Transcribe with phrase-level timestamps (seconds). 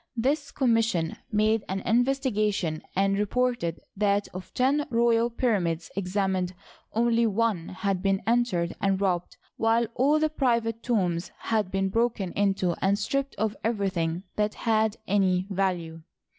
[0.17, 6.55] This commission made an investigation, and reported that of ten royal pyramids examined
[6.91, 12.31] only one had been entered and robbed, while all the private tombs had been broken
[12.31, 16.01] into and stripped of everything that had any value.